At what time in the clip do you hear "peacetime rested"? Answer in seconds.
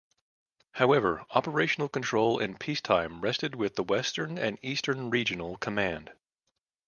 2.57-3.53